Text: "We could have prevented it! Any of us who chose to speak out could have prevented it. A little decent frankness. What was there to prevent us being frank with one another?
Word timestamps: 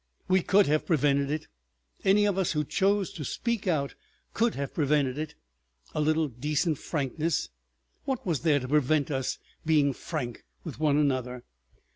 "We 0.27 0.41
could 0.41 0.65
have 0.65 0.87
prevented 0.87 1.29
it! 1.29 1.47
Any 2.03 2.25
of 2.25 2.35
us 2.35 2.53
who 2.53 2.63
chose 2.63 3.13
to 3.13 3.23
speak 3.23 3.67
out 3.67 3.93
could 4.33 4.55
have 4.55 4.73
prevented 4.73 5.19
it. 5.19 5.35
A 5.93 6.01
little 6.01 6.27
decent 6.27 6.79
frankness. 6.79 7.49
What 8.05 8.25
was 8.25 8.39
there 8.39 8.59
to 8.59 8.67
prevent 8.67 9.11
us 9.11 9.37
being 9.63 9.93
frank 9.93 10.43
with 10.63 10.79
one 10.79 10.97
another? 10.97 11.43